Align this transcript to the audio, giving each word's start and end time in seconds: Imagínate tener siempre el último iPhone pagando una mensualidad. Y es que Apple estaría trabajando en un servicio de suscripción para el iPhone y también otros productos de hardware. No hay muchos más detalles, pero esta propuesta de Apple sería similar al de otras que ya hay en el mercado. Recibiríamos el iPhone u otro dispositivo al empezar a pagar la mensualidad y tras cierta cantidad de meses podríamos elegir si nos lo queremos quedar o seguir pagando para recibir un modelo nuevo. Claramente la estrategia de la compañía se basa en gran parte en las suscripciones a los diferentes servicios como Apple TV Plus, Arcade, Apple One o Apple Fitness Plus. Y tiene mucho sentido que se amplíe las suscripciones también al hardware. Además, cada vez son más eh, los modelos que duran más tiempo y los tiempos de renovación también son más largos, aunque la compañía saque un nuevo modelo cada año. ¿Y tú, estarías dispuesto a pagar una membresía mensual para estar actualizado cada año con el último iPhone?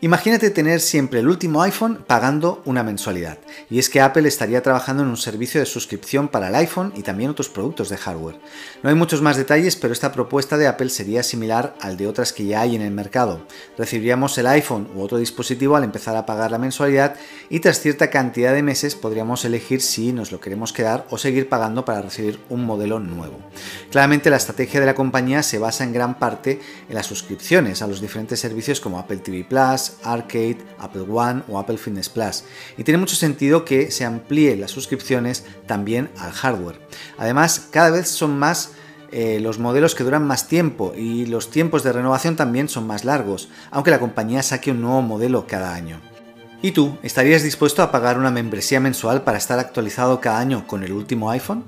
Imagínate 0.00 0.50
tener 0.50 0.80
siempre 0.80 1.20
el 1.20 1.28
último 1.28 1.62
iPhone 1.62 2.04
pagando 2.06 2.60
una 2.64 2.82
mensualidad. 2.82 3.38
Y 3.70 3.78
es 3.78 3.88
que 3.88 4.00
Apple 4.00 4.28
estaría 4.28 4.62
trabajando 4.62 5.02
en 5.02 5.08
un 5.08 5.16
servicio 5.16 5.60
de 5.60 5.66
suscripción 5.66 6.28
para 6.28 6.48
el 6.48 6.54
iPhone 6.56 6.92
y 6.96 7.02
también 7.02 7.30
otros 7.30 7.48
productos 7.48 7.88
de 7.88 7.96
hardware. 7.96 8.38
No 8.82 8.90
hay 8.90 8.96
muchos 8.96 9.22
más 9.22 9.36
detalles, 9.36 9.76
pero 9.76 9.92
esta 9.92 10.12
propuesta 10.12 10.58
de 10.58 10.66
Apple 10.66 10.90
sería 10.90 11.22
similar 11.22 11.74
al 11.80 11.96
de 11.96 12.06
otras 12.06 12.32
que 12.32 12.44
ya 12.44 12.60
hay 12.60 12.76
en 12.76 12.82
el 12.82 12.90
mercado. 12.90 13.46
Recibiríamos 13.78 14.36
el 14.36 14.48
iPhone 14.48 14.88
u 14.94 15.00
otro 15.00 15.16
dispositivo 15.16 15.76
al 15.76 15.84
empezar 15.84 16.16
a 16.16 16.26
pagar 16.26 16.50
la 16.50 16.58
mensualidad 16.58 17.14
y 17.48 17.60
tras 17.60 17.80
cierta 17.80 18.10
cantidad 18.10 18.52
de 18.52 18.62
meses 18.62 18.96
podríamos 18.96 19.44
elegir 19.44 19.80
si 19.80 20.12
nos 20.12 20.32
lo 20.32 20.40
queremos 20.40 20.72
quedar 20.72 21.06
o 21.10 21.18
seguir 21.18 21.48
pagando 21.48 21.84
para 21.84 22.02
recibir 22.02 22.40
un 22.50 22.64
modelo 22.64 22.98
nuevo. 23.00 23.38
Claramente 23.90 24.28
la 24.28 24.36
estrategia 24.36 24.80
de 24.80 24.86
la 24.86 24.94
compañía 24.94 25.42
se 25.42 25.58
basa 25.58 25.84
en 25.84 25.92
gran 25.92 26.18
parte 26.18 26.60
en 26.88 26.94
las 26.94 27.06
suscripciones 27.06 27.80
a 27.80 27.86
los 27.86 28.00
diferentes 28.00 28.40
servicios 28.40 28.80
como 28.80 28.98
Apple 28.98 29.18
TV 29.18 29.44
Plus, 29.44 29.83
Arcade, 30.02 30.58
Apple 30.78 31.06
One 31.08 31.42
o 31.48 31.58
Apple 31.58 31.78
Fitness 31.78 32.08
Plus. 32.08 32.44
Y 32.76 32.84
tiene 32.84 32.98
mucho 32.98 33.16
sentido 33.16 33.64
que 33.64 33.90
se 33.90 34.04
amplíe 34.04 34.56
las 34.56 34.70
suscripciones 34.70 35.44
también 35.66 36.10
al 36.18 36.32
hardware. 36.32 36.80
Además, 37.18 37.68
cada 37.70 37.90
vez 37.90 38.08
son 38.08 38.38
más 38.38 38.72
eh, 39.12 39.38
los 39.40 39.58
modelos 39.58 39.94
que 39.94 40.02
duran 40.02 40.26
más 40.26 40.48
tiempo 40.48 40.92
y 40.96 41.26
los 41.26 41.50
tiempos 41.50 41.84
de 41.84 41.92
renovación 41.92 42.34
también 42.34 42.68
son 42.68 42.86
más 42.86 43.04
largos, 43.04 43.48
aunque 43.70 43.92
la 43.92 44.00
compañía 44.00 44.42
saque 44.42 44.72
un 44.72 44.80
nuevo 44.80 45.02
modelo 45.02 45.46
cada 45.46 45.72
año. 45.74 46.00
¿Y 46.62 46.72
tú, 46.72 46.98
estarías 47.02 47.42
dispuesto 47.42 47.82
a 47.82 47.92
pagar 47.92 48.18
una 48.18 48.30
membresía 48.30 48.80
mensual 48.80 49.22
para 49.22 49.38
estar 49.38 49.58
actualizado 49.58 50.20
cada 50.20 50.38
año 50.38 50.66
con 50.66 50.82
el 50.82 50.92
último 50.92 51.30
iPhone? 51.30 51.64